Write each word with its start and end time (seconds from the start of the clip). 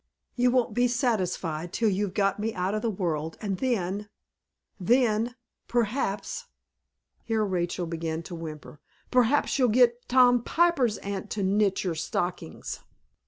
You 0.35 0.49
won't 0.49 0.73
be 0.73 0.87
satisfied 0.87 1.71
till 1.71 1.89
you've 1.91 2.15
got 2.15 2.39
me 2.39 2.55
out 2.55 2.73
of 2.73 2.81
the 2.81 2.89
world, 2.89 3.37
and 3.39 3.59
then 3.59 4.09
then, 4.79 5.35
perhaps" 5.67 6.45
here 7.27 7.45
Rachel 7.45 7.85
began 7.85 8.23
to 8.23 8.33
whimper, 8.33 8.79
"perhaps 9.11 9.59
you'll 9.59 9.69
get 9.69 10.07
Tom 10.09 10.41
Piper's 10.41 10.97
aunt 11.05 11.29
to 11.29 11.43
knit 11.43 11.83
your 11.83 11.93
stockings." 11.93 12.79